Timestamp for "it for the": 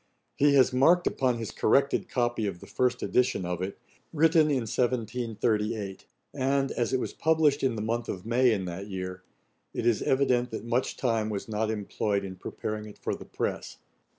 12.87-13.25